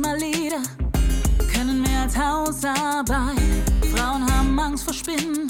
[0.00, 0.62] Mal Leader,
[1.52, 3.36] können mehr als Hausarbeit.
[3.92, 5.48] Frauen haben Angst vor Spinnen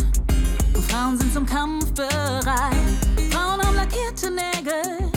[0.75, 2.73] und Frauen sind zum Kampf bereit.
[3.31, 5.11] Frauen haben lackierte Nägel,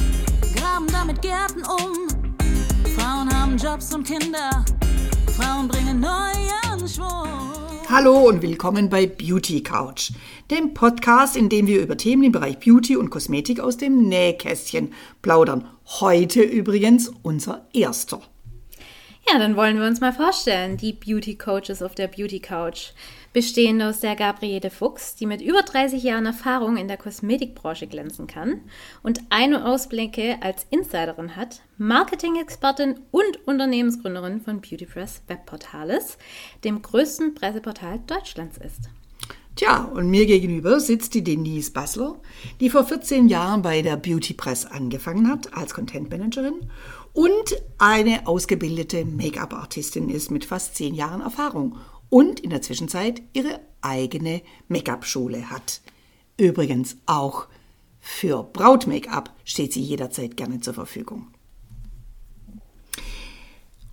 [0.53, 2.09] graben damit Gärten um.
[2.97, 4.65] Frauen haben Jobs und Kinder,
[5.37, 7.29] Frauen bringen neuen Schwung.
[7.87, 10.11] Hallo und willkommen bei Beauty Couch,
[10.49, 14.91] dem Podcast, in dem wir über Themen im Bereich Beauty und Kosmetik aus dem Nähkästchen
[15.21, 15.69] plaudern.
[16.01, 18.21] Heute übrigens unser erster.
[19.29, 22.91] Ja, dann wollen wir uns mal vorstellen, die Beauty Coaches auf der Beauty Couch.
[23.33, 28.27] Bestehend aus der Gabriele Fuchs, die mit über 30 Jahren Erfahrung in der Kosmetikbranche glänzen
[28.27, 28.61] kann
[29.03, 36.17] und Ein- und Ausblicke als Insiderin hat, Marketing-Expertin und Unternehmensgründerin von Beautypress Webportales,
[36.65, 38.89] dem größten Presseportal Deutschlands ist.
[39.55, 42.15] Tja, und mir gegenüber sitzt die Denise Bassler,
[42.61, 46.69] die vor 14 Jahren bei der Beauty Press angefangen hat als Content Managerin
[47.13, 51.77] und eine ausgebildete Make-up-Artistin ist mit fast 10 Jahren Erfahrung
[52.09, 55.81] und in der Zwischenzeit ihre eigene Make-up-Schule hat.
[56.37, 57.47] Übrigens auch
[57.99, 61.27] für Braut-Make-up steht sie jederzeit gerne zur Verfügung.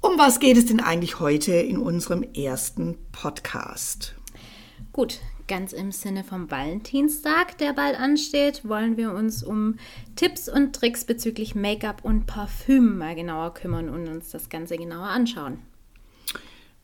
[0.01, 4.15] Um was geht es denn eigentlich heute in unserem ersten Podcast?
[4.93, 9.77] Gut, ganz im Sinne vom Valentinstag, der bald ansteht, wollen wir uns um
[10.15, 15.09] Tipps und Tricks bezüglich Make-up und Parfüm mal genauer kümmern und uns das Ganze genauer
[15.09, 15.59] anschauen.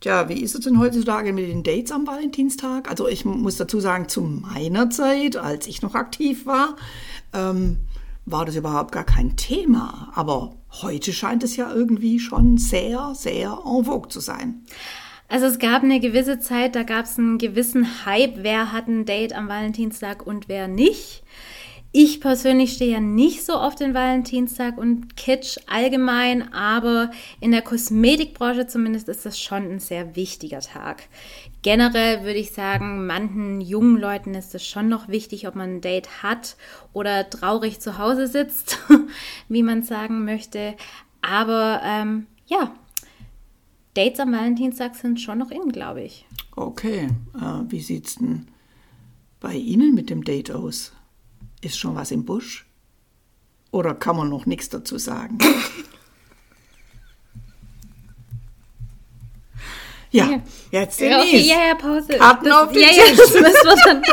[0.01, 2.91] Tja, wie ist es denn heutzutage mit den Dates am Valentinstag?
[2.91, 6.77] Also ich muss dazu sagen, zu meiner Zeit, als ich noch aktiv war,
[7.33, 7.79] ähm,
[8.27, 10.11] war das überhaupt gar kein Thema.
[10.15, 14.65] Aber heute scheint es ja irgendwie schon sehr, sehr en vogue zu sein.
[15.29, 19.05] Also es gab eine gewisse Zeit, da gab es einen gewissen Hype, wer hat ein
[19.05, 21.23] Date am Valentinstag und wer nicht.
[21.97, 27.63] Ich persönlich stehe ja nicht so auf den Valentinstag und Kitsch allgemein, aber in der
[27.63, 31.05] Kosmetikbranche zumindest ist das schon ein sehr wichtiger Tag.
[31.63, 35.81] Generell würde ich sagen, manchen jungen Leuten ist es schon noch wichtig, ob man ein
[35.83, 36.57] Date hat
[36.93, 38.81] oder traurig zu Hause sitzt,
[39.49, 40.75] wie man sagen möchte.
[41.23, 42.75] Aber ähm, ja,
[43.95, 46.27] Dates am Valentinstag sind schon noch in, glaube ich.
[46.57, 48.49] Okay, äh, wie sieht's denn
[49.41, 50.93] bei Ihnen mit dem Date aus?
[51.61, 52.67] Ist schon was im Busch?
[53.71, 55.39] Oder kann man noch nichts dazu sagen?
[60.11, 60.41] ja,
[60.71, 61.37] jetzt Ja, Denise.
[61.37, 62.19] okay, ja, ja, Pause.
[62.19, 64.03] Karten das, auf den ja, ja, das müssen wir dann.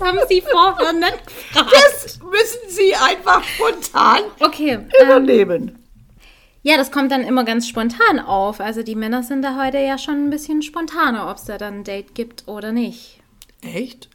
[0.06, 1.72] haben Sie vorher nicht gefragt.
[1.72, 4.74] Das müssen Sie einfach spontan Okay.
[4.74, 5.77] Ähm, übernehmen.
[6.62, 8.60] Ja, das kommt dann immer ganz spontan auf.
[8.60, 11.78] Also die Männer sind da heute ja schon ein bisschen spontaner, ob es da dann
[11.78, 13.20] ein Date gibt oder nicht.
[13.62, 14.08] Echt?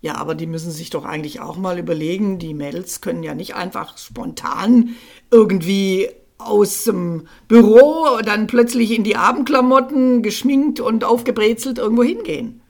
[0.00, 3.56] Ja, aber die müssen sich doch eigentlich auch mal überlegen, die Mädels können ja nicht
[3.56, 4.90] einfach spontan
[5.30, 12.60] irgendwie aus dem Büro dann plötzlich in die Abendklamotten geschminkt und aufgebrezelt irgendwo hingehen.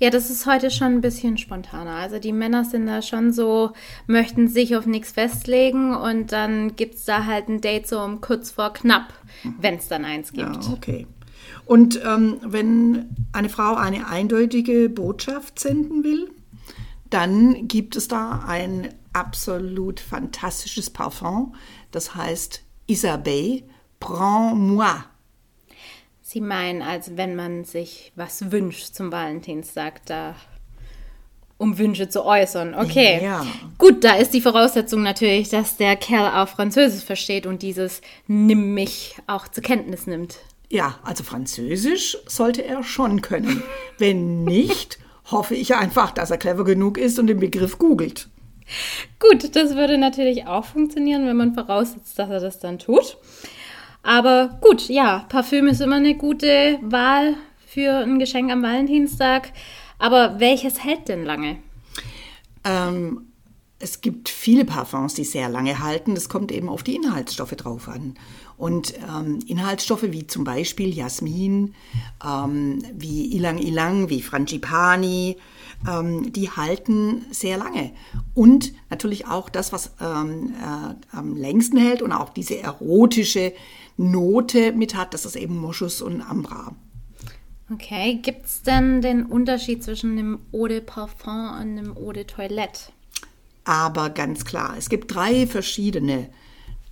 [0.00, 1.96] Ja, das ist heute schon ein bisschen spontaner.
[1.96, 3.72] Also die Männer sind da schon so,
[4.06, 8.20] möchten sich auf nichts festlegen und dann gibt es da halt ein Date so um
[8.20, 9.12] kurz vor knapp,
[9.60, 10.64] wenn es dann eins gibt.
[10.64, 11.06] Ja, okay.
[11.66, 16.30] Und ähm, wenn eine Frau eine eindeutige Botschaft senden will,
[17.10, 21.54] dann gibt es da ein absolut fantastisches Parfum,
[21.90, 23.62] das heißt Isabelle
[23.98, 25.04] Prends-moi.
[26.30, 30.34] Sie meinen, als wenn man sich was wünscht zum Valentinstag, da
[31.56, 32.74] um Wünsche zu äußern.
[32.74, 33.20] Okay.
[33.22, 33.46] Ja.
[33.78, 38.74] Gut, da ist die Voraussetzung natürlich, dass der Kerl auch Französisch versteht und dieses Nimm
[38.74, 40.36] mich auch zur Kenntnis nimmt.
[40.68, 43.62] Ja, also Französisch sollte er schon können.
[43.96, 44.98] Wenn nicht,
[45.30, 48.28] hoffe ich einfach, dass er clever genug ist und den Begriff googelt.
[49.18, 53.16] Gut, das würde natürlich auch funktionieren, wenn man voraussetzt, dass er das dann tut.
[54.08, 59.52] Aber gut, ja, Parfüm ist immer eine gute Wahl für ein Geschenk am Valentinstag.
[59.98, 61.58] Aber welches hält denn lange?
[62.64, 63.26] Ähm,
[63.78, 66.14] es gibt viele Parfums, die sehr lange halten.
[66.14, 68.14] Das kommt eben auf die Inhaltsstoffe drauf an.
[68.56, 71.74] Und ähm, Inhaltsstoffe wie zum Beispiel Jasmin,
[72.24, 75.36] ähm, wie Ilang Ilang, wie Frangipani,
[75.86, 77.92] ähm, die halten sehr lange.
[78.32, 83.52] Und natürlich auch das, was ähm, äh, am längsten hält und auch diese erotische
[83.98, 86.74] Note mit hat, das ist eben Moschus und Ambra.
[87.70, 92.24] Okay, gibt es denn den Unterschied zwischen einem Eau de Parfum und einem Eau de
[92.24, 92.92] Toilette?
[93.64, 96.30] Aber ganz klar, es gibt drei verschiedene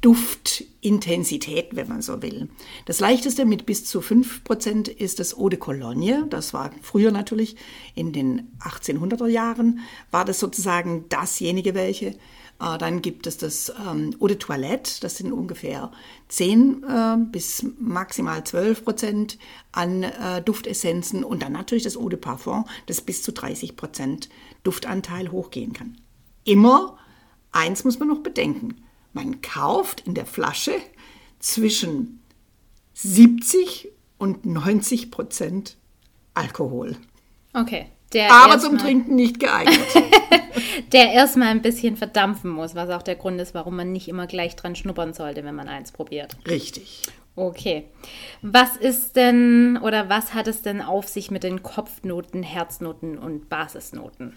[0.03, 2.51] Duftintensitäten, wenn man so will.
[2.85, 6.27] Das leichteste mit bis zu 5% ist das Eau de Cologne.
[6.29, 7.57] Das war früher natürlich
[7.95, 9.81] in den 1800er Jahren,
[10.11, 12.15] war das sozusagen dasjenige welche.
[12.61, 15.91] Äh, dann gibt es das ähm, Eau de Toilette, das sind ungefähr
[16.29, 19.39] 10 äh, bis maximal 12 Prozent
[19.73, 24.29] an äh, Duftessenzen und dann natürlich das Eau de Parfum, das bis zu 30 Prozent
[24.63, 25.97] Duftanteil hochgehen kann.
[26.45, 26.99] Immer,
[27.53, 30.75] eins muss man noch bedenken, man kauft in der Flasche
[31.39, 32.23] zwischen
[32.95, 35.77] 70 und 90 Prozent
[36.35, 36.97] Alkohol.
[37.53, 37.87] Okay.
[38.15, 39.79] Aber zum Trinken nicht geeignet.
[40.93, 44.27] der erstmal ein bisschen verdampfen muss, was auch der Grund ist, warum man nicht immer
[44.27, 46.37] gleich dran schnuppern sollte, wenn man eins probiert.
[46.49, 47.03] Richtig.
[47.35, 47.85] Okay.
[48.41, 53.49] Was ist denn oder was hat es denn auf sich mit den Kopfnoten, Herznoten und
[53.51, 54.33] Basisnoten?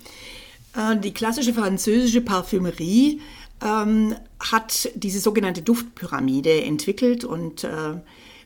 [0.75, 3.21] Äh, die klassische französische Parfümerie
[3.63, 7.95] ähm, hat diese sogenannte Duftpyramide entwickelt und äh,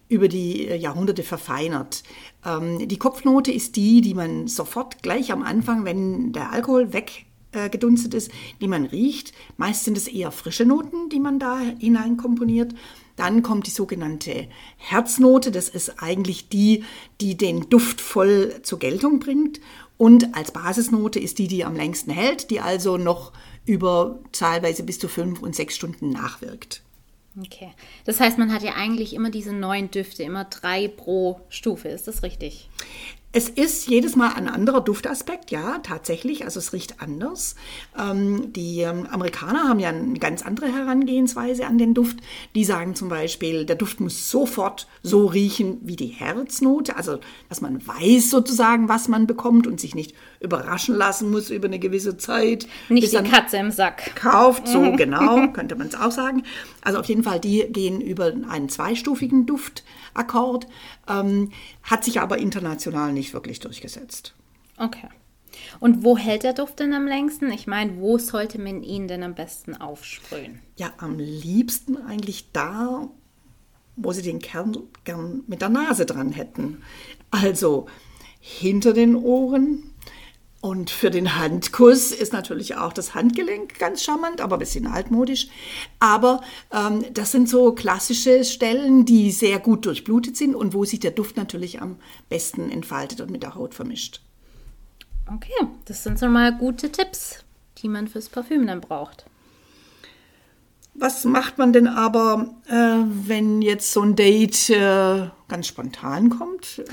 [0.09, 2.03] über die Jahrhunderte verfeinert.
[2.45, 8.13] Ähm, die Kopfnote ist die, die man sofort gleich am Anfang, wenn der Alkohol weggedunstet
[8.13, 9.33] ist, die man riecht.
[9.57, 12.75] Meist sind es eher frische Noten, die man da hineinkomponiert.
[13.15, 14.47] Dann kommt die sogenannte
[14.77, 15.51] Herznote.
[15.51, 16.83] Das ist eigentlich die,
[17.21, 19.59] die den Duft voll zur Geltung bringt.
[19.97, 23.31] Und als Basisnote ist die, die am längsten hält, die also noch
[23.65, 26.82] über zahlweise bis zu fünf und sechs Stunden nachwirkt.
[27.39, 27.73] Okay.
[28.05, 31.89] Das heißt, man hat ja eigentlich immer diese neun Düfte, immer drei pro Stufe.
[31.89, 32.69] Ist das richtig?
[33.35, 36.45] Es ist jedes Mal ein anderer Duftaspekt, ja, tatsächlich.
[36.45, 37.55] Also es riecht anders.
[37.99, 42.17] Ähm, die ähm, Amerikaner haben ja eine ganz andere Herangehensweise an den Duft.
[42.53, 46.95] Die sagen zum Beispiel, der Duft muss sofort so riechen wie die Herznote.
[46.95, 47.19] Also,
[47.49, 51.79] dass man weiß sozusagen, was man bekommt und sich nicht überraschen lassen muss über eine
[51.79, 52.67] gewisse Zeit.
[52.87, 54.15] Nicht die Katze im Sack.
[54.15, 56.43] Kauft, so genau, könnte man es auch sagen.
[56.83, 60.67] Also auf jeden Fall, die gehen über einen zweistufigen Duftakkord,
[61.07, 61.51] ähm,
[61.81, 64.33] hat sich aber international nicht wirklich durchgesetzt.
[64.77, 65.09] Okay.
[65.79, 67.51] Und wo hält der Duft denn am längsten?
[67.51, 70.59] Ich meine, wo sollte man ihn denn am besten aufsprühen?
[70.77, 73.09] Ja, am liebsten eigentlich da,
[73.95, 76.81] wo sie den Kern gern mit der Nase dran hätten.
[77.29, 77.87] Also
[78.39, 79.92] hinter den Ohren,
[80.63, 85.49] und für den Handkuss ist natürlich auch das Handgelenk ganz charmant, aber ein bisschen altmodisch.
[85.99, 86.39] Aber
[86.71, 91.11] ähm, das sind so klassische Stellen, die sehr gut durchblutet sind und wo sich der
[91.11, 91.97] Duft natürlich am
[92.29, 94.21] besten entfaltet und mit der Haut vermischt.
[95.27, 97.43] Okay, das sind so mal gute Tipps,
[97.79, 99.25] die man fürs Parfüm dann braucht.
[100.93, 106.83] Was macht man denn aber, äh, wenn jetzt so ein Date äh, ganz spontan kommt?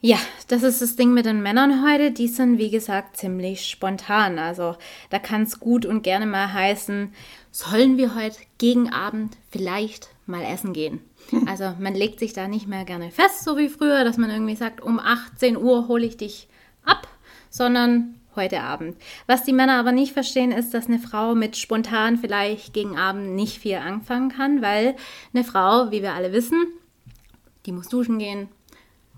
[0.00, 2.12] Ja, das ist das Ding mit den Männern heute.
[2.12, 4.38] Die sind, wie gesagt, ziemlich spontan.
[4.38, 4.76] Also
[5.10, 7.12] da kann es gut und gerne mal heißen,
[7.50, 11.00] sollen wir heute gegen Abend vielleicht mal essen gehen?
[11.46, 14.56] Also man legt sich da nicht mehr gerne fest, so wie früher, dass man irgendwie
[14.56, 16.48] sagt, um 18 Uhr hole ich dich
[16.84, 17.06] ab,
[17.50, 18.96] sondern heute Abend.
[19.26, 23.34] Was die Männer aber nicht verstehen, ist, dass eine Frau mit spontan vielleicht gegen Abend
[23.34, 24.96] nicht viel anfangen kann, weil
[25.34, 26.66] eine Frau, wie wir alle wissen,
[27.66, 28.48] die muss duschen gehen,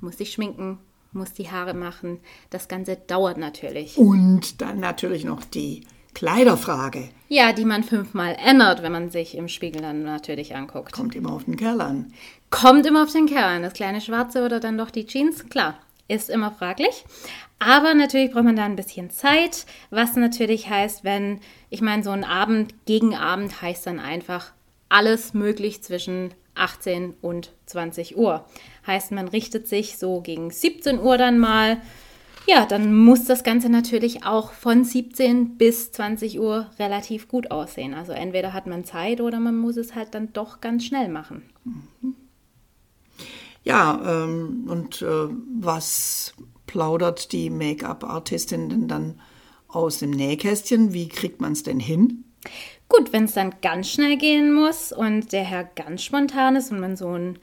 [0.01, 0.79] muss sich schminken,
[1.13, 2.21] muss die Haare machen.
[2.51, 3.97] Das Ganze dauert natürlich.
[3.99, 5.83] Und dann natürlich noch die
[6.15, 7.09] Kleiderfrage.
[7.29, 10.93] Ja, die man fünfmal ändert, wenn man sich im Spiegel dann natürlich anguckt.
[10.93, 12.13] Kommt immer auf den Kerl an.
[12.51, 13.63] Kommt immer auf den Kerl an.
[13.63, 15.79] Das kleine Schwarze oder dann doch die Jeans, klar,
[16.09, 17.05] ist immer fraglich.
[17.59, 22.11] Aber natürlich braucht man da ein bisschen Zeit, was natürlich heißt, wenn, ich meine, so
[22.11, 24.53] ein Abend gegen Abend heißt dann einfach
[24.89, 28.45] alles möglich zwischen 18 und 20 Uhr.
[28.87, 31.81] Heißt, man richtet sich so gegen 17 Uhr dann mal.
[32.47, 37.95] Ja, dann muss das Ganze natürlich auch von 17 bis 20 Uhr relativ gut aussehen.
[37.95, 41.43] Also entweder hat man Zeit oder man muss es halt dann doch ganz schnell machen.
[43.63, 45.29] Ja, ähm, und äh,
[45.61, 46.35] was
[46.67, 49.21] plaudert die Make-up-Artistin denn dann
[49.69, 50.93] aus dem Nähkästchen?
[50.93, 52.25] Wie kriegt man es denn hin?
[52.91, 56.81] Gut, wenn es dann ganz schnell gehen muss und der Herr ganz spontan ist und
[56.81, 57.39] man so ein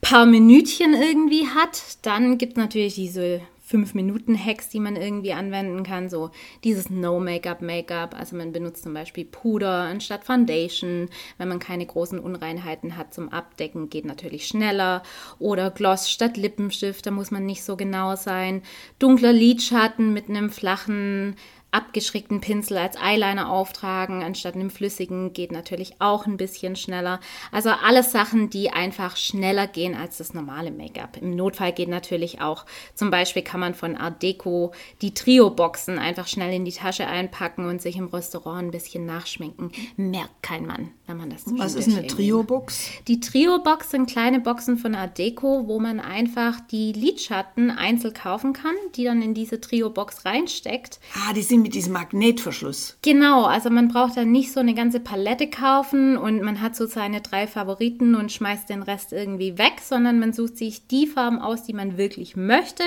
[0.00, 6.08] paar Minütchen irgendwie hat, dann gibt es natürlich diese 5-Minuten-Hacks, die man irgendwie anwenden kann.
[6.08, 6.30] So
[6.64, 8.18] dieses No-Make-up-Make-up.
[8.18, 11.08] Also man benutzt zum Beispiel Puder anstatt Foundation.
[11.36, 15.02] Wenn man keine großen Unreinheiten hat zum Abdecken, geht natürlich schneller.
[15.38, 18.62] Oder Gloss statt Lippenstift, da muss man nicht so genau sein.
[18.98, 21.36] Dunkler Lidschatten mit einem flachen
[21.70, 27.20] abgeschrägten Pinsel als Eyeliner auftragen, anstatt einem flüssigen, geht natürlich auch ein bisschen schneller.
[27.52, 31.18] Also alles Sachen, die einfach schneller gehen als das normale Make-up.
[31.20, 36.28] Im Notfall geht natürlich auch, zum Beispiel kann man von Art Deco die Trio-Boxen einfach
[36.28, 39.70] schnell in die Tasche einpacken und sich im Restaurant ein bisschen nachschminken.
[39.96, 42.90] Merkt kein Mann, wenn man das Was ist eine Trio-Box?
[43.06, 48.54] Die Trio-Box sind kleine Boxen von Art Deco, wo man einfach die Lidschatten einzeln kaufen
[48.54, 51.00] kann, die dann in diese Trio-Box reinsteckt.
[51.14, 52.98] Ah, die sind mit diesem Magnetverschluss.
[53.02, 56.86] Genau, also man braucht dann nicht so eine ganze Palette kaufen und man hat so
[56.86, 61.38] seine drei Favoriten und schmeißt den Rest irgendwie weg, sondern man sucht sich die Farben
[61.38, 62.84] aus, die man wirklich möchte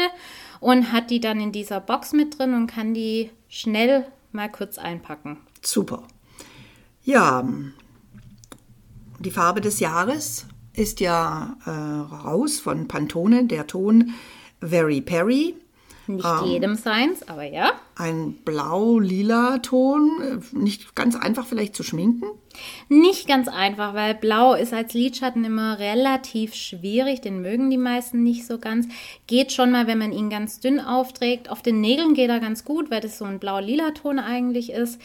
[0.60, 4.78] und hat die dann in dieser Box mit drin und kann die schnell mal kurz
[4.78, 5.38] einpacken.
[5.62, 6.04] Super.
[7.04, 7.48] Ja,
[9.20, 14.14] die Farbe des Jahres ist ja äh, raus von Pantone, der Ton
[14.62, 15.56] Very Perry.
[16.08, 17.74] Nicht ähm, jedem seins, aber ja.
[18.00, 22.28] Ein blau-lila Ton, äh, nicht ganz einfach vielleicht zu schminken.
[22.88, 28.24] Nicht ganz einfach, weil blau ist als Lidschatten immer relativ schwierig, den mögen die meisten
[28.24, 28.88] nicht so ganz.
[29.28, 31.50] Geht schon mal, wenn man ihn ganz dünn aufträgt.
[31.50, 35.02] Auf den Nägeln geht er ganz gut, weil das so ein blau-lila Ton eigentlich ist.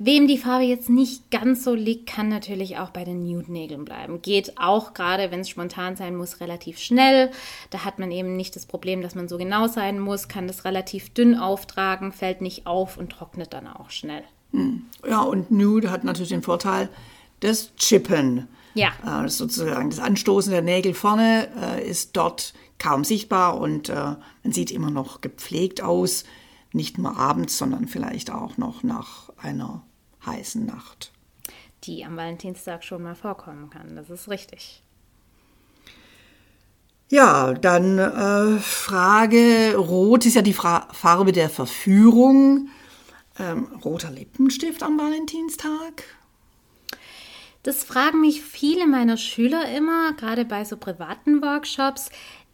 [0.00, 4.22] Wem die Farbe jetzt nicht ganz so liegt, kann natürlich auch bei den Nude-Nägeln bleiben.
[4.22, 7.32] Geht auch gerade, wenn es spontan sein muss, relativ schnell.
[7.70, 10.64] Da hat man eben nicht das Problem, dass man so genau sein muss, kann das
[10.64, 14.22] relativ dünn auftragen, fällt nicht auf und trocknet dann auch schnell.
[14.52, 14.84] Hm.
[15.08, 16.88] Ja, und Nude hat natürlich den Vorteil
[17.42, 18.46] des Chippen.
[18.74, 18.90] Ja.
[19.02, 23.94] Äh, das sozusagen das Anstoßen der Nägel vorne äh, ist dort kaum sichtbar und äh,
[23.94, 26.24] man sieht immer noch gepflegt aus.
[26.72, 29.84] Nicht nur abends, sondern vielleicht auch noch nach einer
[30.26, 31.12] heißen Nacht.
[31.84, 34.82] Die am Valentinstag schon mal vorkommen kann, das ist richtig.
[37.10, 42.68] Ja, dann äh, Frage, Rot ist ja die Fra Farbe der Verführung.
[43.38, 46.04] Ähm, roter Lippenstift am Valentinstag?
[47.62, 52.10] Das fragen mich viele meiner Schüler immer, gerade bei so privaten Workshops.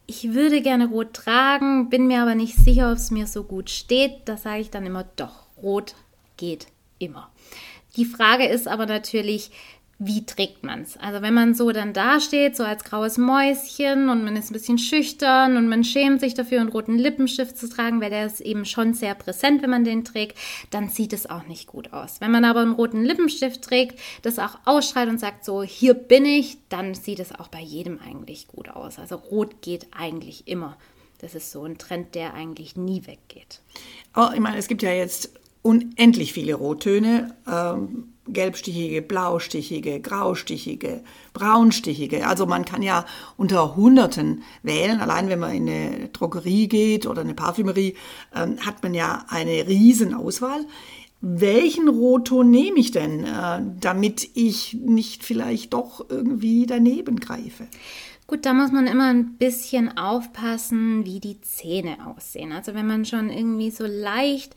[0.07, 3.69] Ich würde gerne rot tragen, bin mir aber nicht sicher, ob es mir so gut
[3.69, 4.21] steht.
[4.25, 5.95] Da sage ich dann immer, doch, rot
[6.37, 6.67] geht
[6.99, 7.31] immer.
[7.95, 9.51] Die Frage ist aber natürlich,
[9.97, 10.97] wie trägt man es?
[10.97, 14.77] Also wenn man so dann dasteht, so als graues Mäuschen und man ist ein bisschen
[14.77, 18.65] schüchtern und man schämt sich dafür, einen roten Lippenstift zu tragen, weil der ist eben
[18.65, 20.37] schon sehr präsent, wenn man den trägt,
[20.69, 22.19] dann sieht es auch nicht gut aus.
[22.19, 26.25] Wenn man aber einen roten Lippenstift trägt, das auch ausstrahlt und sagt so, hier bin
[26.25, 28.99] ich, dann sieht es auch bei jedem eigentlich gut aus.
[28.99, 30.77] Also rot geht eigentlich immer.
[31.19, 33.61] Das ist so ein Trend, der eigentlich nie weggeht.
[34.13, 35.31] Oh, ich meine, es gibt ja jetzt
[35.65, 37.35] unendlich viele Rottöne.
[37.51, 41.01] Ähm, gelbstichige, blaustichige, graustichige,
[41.33, 42.27] braunstichige.
[42.27, 43.05] Also man kann ja
[43.37, 44.99] unter Hunderten wählen.
[44.99, 47.95] Allein wenn man in eine Drogerie geht oder eine Parfümerie,
[48.35, 50.65] ähm, hat man ja eine riesen Auswahl.
[51.21, 57.67] Welchen Rotton nehme ich denn, äh, damit ich nicht vielleicht doch irgendwie daneben greife?
[58.27, 62.51] Gut, da muss man immer ein bisschen aufpassen, wie die Zähne aussehen.
[62.51, 64.55] Also wenn man schon irgendwie so leicht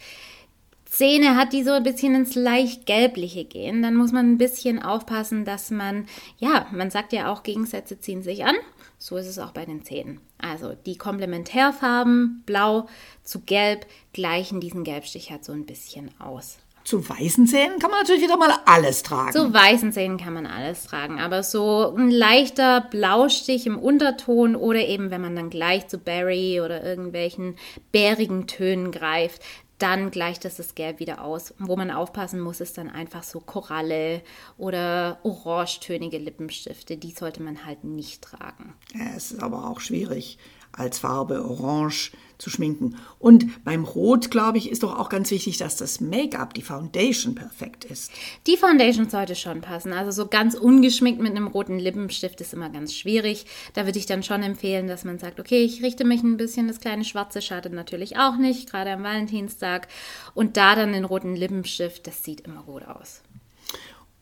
[0.99, 4.83] Zähne hat, die so ein bisschen ins leicht gelbliche gehen, dann muss man ein bisschen
[4.83, 6.07] aufpassen, dass man,
[6.38, 8.57] ja, man sagt ja auch, Gegensätze ziehen sich an.
[8.99, 10.21] So ist es auch bei den Zähnen.
[10.38, 12.88] Also die Komplementärfarben, blau
[13.23, 16.59] zu gelb, gleichen diesen Gelbstich halt so ein bisschen aus.
[16.83, 19.31] Zu weißen Zähnen kann man natürlich wieder mal alles tragen.
[19.31, 24.81] Zu weißen Zähnen kann man alles tragen, aber so ein leichter Blaustich im Unterton oder
[24.81, 27.55] eben, wenn man dann gleich zu Berry oder irgendwelchen
[27.93, 29.43] bärigen Tönen greift,
[29.78, 31.54] dann gleicht das das Gelb wieder aus.
[31.58, 34.23] Wo man aufpassen muss, ist dann einfach so Koralle
[34.56, 36.97] oder orangetönige Lippenstifte.
[36.97, 38.75] Die sollte man halt nicht tragen.
[38.94, 40.38] Ja, es ist aber auch schwierig
[40.73, 42.97] als Farbe orange zu schminken.
[43.18, 47.35] Und beim Rot, glaube ich, ist doch auch ganz wichtig, dass das Make-up, die Foundation
[47.35, 48.12] perfekt ist.
[48.47, 49.92] Die Foundation sollte schon passen.
[49.92, 53.47] Also so ganz ungeschminkt mit einem roten Lippenstift ist immer ganz schwierig.
[53.75, 56.68] Da würde ich dann schon empfehlen, dass man sagt, okay, ich richte mich ein bisschen,
[56.68, 59.88] das kleine Schwarze schadet natürlich auch nicht, gerade am Valentinstag.
[60.35, 63.23] Und da dann den roten Lippenstift, das sieht immer gut aus.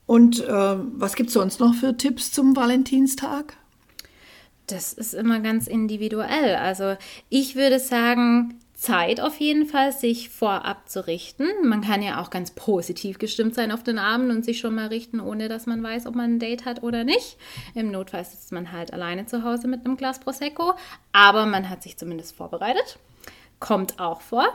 [0.07, 3.57] Und äh, was gibt es sonst noch für Tipps zum Valentinstag?
[4.67, 6.57] Das ist immer ganz individuell.
[6.57, 6.97] Also
[7.29, 11.47] ich würde sagen, Zeit auf jeden Fall, sich vorab zu richten.
[11.65, 14.89] Man kann ja auch ganz positiv gestimmt sein auf den Abend und sich schon mal
[14.89, 17.39] richten, ohne dass man weiß, ob man ein Date hat oder nicht.
[17.75, 20.75] Im Notfall sitzt man halt alleine zu Hause mit einem Glas Prosecco,
[21.13, 22.99] aber man hat sich zumindest vorbereitet.
[23.61, 24.47] Kommt auch vor.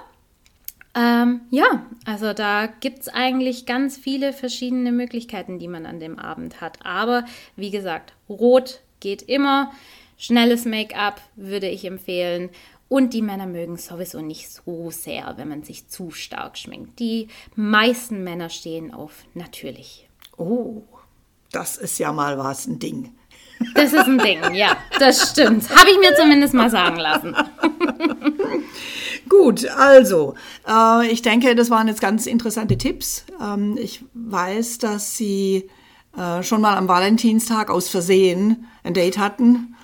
[0.94, 6.20] Ähm, ja, also da gibt es eigentlich ganz viele verschiedene Möglichkeiten, die man an dem
[6.20, 6.86] Abend hat.
[6.86, 7.25] Aber
[7.56, 9.72] wie gesagt, rot geht immer.
[10.22, 12.51] Schnelles Make-up würde ich empfehlen.
[12.88, 17.00] Und die Männer mögen sowieso nicht so sehr, wenn man sich zu stark schminkt.
[17.00, 20.08] Die meisten Männer stehen auf natürlich.
[20.38, 20.84] Oh,
[21.51, 23.16] das ist ja mal was, ein Ding.
[23.74, 25.68] Das ist ein Ding, ja, das stimmt.
[25.75, 27.36] Habe ich mir zumindest mal sagen lassen.
[29.28, 30.36] Gut, also,
[30.68, 33.25] äh, ich denke, das waren jetzt ganz interessante Tipps.
[33.42, 35.68] Ähm, ich weiß, dass Sie
[36.16, 39.75] äh, schon mal am Valentinstag aus Versehen ein Date hatten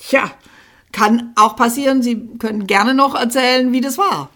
[0.00, 0.30] Tja,
[0.92, 2.02] kann auch passieren.
[2.02, 4.30] Sie können gerne noch erzählen, wie das war.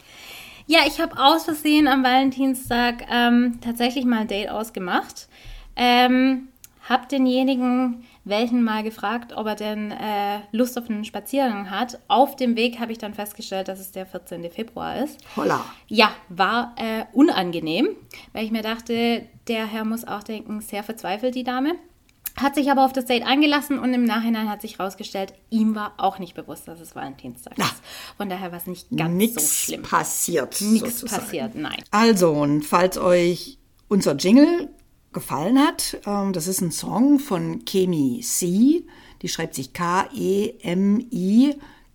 [0.67, 5.29] Ja, ich habe aus Versehen am Valentinstag ähm, tatsächlich mal ein Date ausgemacht.
[5.77, 6.49] Ähm,
[6.89, 11.99] hab denjenigen welchen mal gefragt, ob er denn äh, Lust auf einen Spaziergang hat.
[12.09, 14.49] Auf dem Weg habe ich dann festgestellt, dass es der 14.
[14.51, 15.19] Februar ist.
[15.37, 15.65] Holla.
[15.89, 17.89] Ja, war äh, unangenehm,
[18.33, 21.75] weil ich mir dachte, der Herr muss auch denken, sehr verzweifelt die Dame.
[22.37, 25.95] Hat sich aber auf das Date eingelassen und im Nachhinein hat sich herausgestellt, ihm war
[25.99, 27.65] auch nicht bewusst, dass es Valentinstag Na.
[27.67, 27.83] ist.
[28.17, 29.41] Von daher war es nicht ganz Nix so
[29.73, 29.83] schlimm.
[29.83, 30.61] passiert.
[30.61, 31.23] Nichts sozusagen.
[31.23, 31.83] passiert, nein.
[31.91, 33.59] Also, und falls euch
[33.89, 34.71] unser Jingle
[35.13, 38.85] gefallen hat, ähm, das ist ein Song von Kemi C.
[39.21, 39.73] Die schreibt sich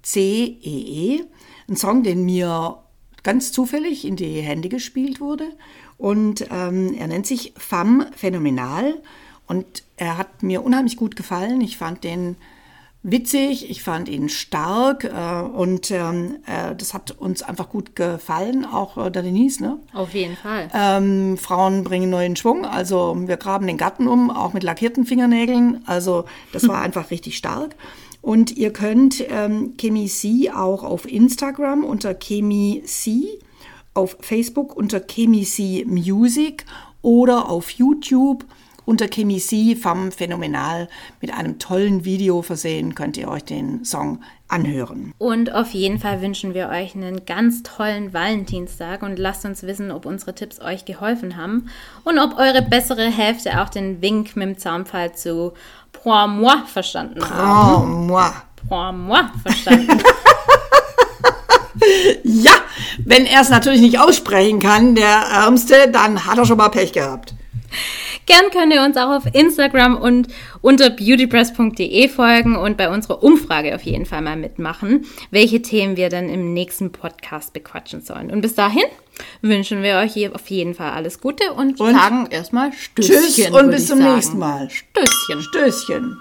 [0.03, 1.24] K-E-M-I-C-E-E.
[1.70, 2.77] Ein Song, den mir
[3.24, 5.50] ganz zufällig in die Hände gespielt wurde.
[5.98, 9.01] Und ähm, er nennt sich Femme Phänomenal.
[9.48, 11.62] Und er hat mir unheimlich gut gefallen.
[11.62, 12.36] Ich fand den
[13.04, 18.66] witzig, ich fand ihn stark äh, und ähm, äh, das hat uns einfach gut gefallen,
[18.66, 19.80] auch äh, der Denise, ne?
[19.94, 20.70] Auf jeden Fall.
[20.74, 25.82] Ähm, Frauen bringen neuen Schwung, also wir graben den Garten um, auch mit lackierten Fingernägeln.
[25.86, 27.75] Also das war einfach richtig stark.
[28.22, 33.39] Und ihr könnt ähm, Chemi C auch auf Instagram unter Chemi C,
[33.94, 36.66] auf Facebook unter Chemi C Music
[37.01, 38.58] oder auf YouTube unter
[39.12, 40.88] Chemi C Femme Phänomenal
[41.22, 45.13] mit einem tollen Video versehen könnt ihr euch den Song anhören.
[45.17, 49.91] Und auf jeden Fall wünschen wir euch einen ganz tollen Valentinstag und lasst uns wissen,
[49.91, 51.70] ob unsere Tipps euch geholfen haben
[52.03, 55.53] und ob eure bessere Hälfte auch den Wink mit dem Zaunpfahl zu
[55.91, 57.77] Pour moi verstanden hat.
[57.77, 58.32] Oh, moi.
[58.67, 60.01] Pour moi verstanden.
[62.24, 62.53] Ja,
[63.06, 66.91] wenn er es natürlich nicht aussprechen kann, der Ärmste, dann hat er schon mal Pech
[66.91, 67.34] gehabt.
[68.27, 70.27] Gern könnt ihr uns auch auf Instagram und
[70.62, 76.10] unter beautypress.de folgen und bei unserer Umfrage auf jeden Fall mal mitmachen, welche Themen wir
[76.10, 78.29] dann im nächsten Podcast bequatschen sollen.
[78.29, 78.83] Und bis dahin
[79.42, 83.16] wünschen wir euch hier auf jeden Fall alles Gute und, Und sagen erstmal Stößchen.
[83.16, 84.16] Tschüss und bis zum sagen.
[84.16, 84.70] nächsten Mal.
[84.70, 85.42] Stößchen.
[85.42, 86.18] Stößchen.